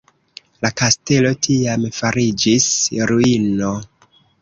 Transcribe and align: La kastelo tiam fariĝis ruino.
La 0.65 0.71
kastelo 0.81 1.33
tiam 1.49 1.87
fariĝis 1.99 2.73
ruino. 3.15 3.75